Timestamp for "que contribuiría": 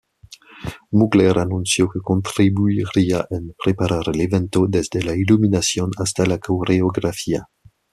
1.87-3.27